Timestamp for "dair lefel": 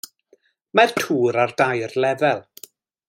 1.63-2.43